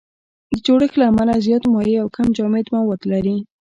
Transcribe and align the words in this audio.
د 0.51 0.53
جوړښت 0.65 0.95
له 0.99 1.05
امله 1.11 1.33
زیات 1.45 1.63
مایع 1.73 1.97
او 2.03 2.09
کم 2.15 2.27
جامد 2.37 2.65
مواد 2.75 3.01
لري. 3.11 3.37